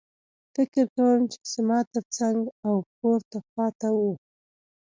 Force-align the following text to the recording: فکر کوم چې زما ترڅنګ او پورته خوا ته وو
فکر 0.53 0.83
کوم 0.95 1.19
چې 1.31 1.39
زما 1.53 1.79
ترڅنګ 1.93 2.39
او 2.67 2.73
پورته 2.97 3.37
خوا 3.47 3.67
ته 3.79 3.89
وو 3.97 4.11